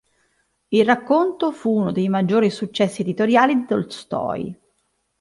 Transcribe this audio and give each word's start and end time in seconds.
Il 0.69 0.83
racconto 0.83 1.51
fu 1.51 1.75
uno 1.77 1.91
dei 1.91 2.09
maggiori 2.09 2.49
successi 2.49 3.01
editoriali 3.03 3.53
di 3.55 3.65
Tolstoj. 3.67 4.51